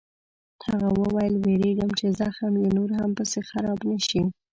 [0.67, 4.21] هغه وویل: وېرېږم چې زخم یې نور هم پسې خراب نه شي.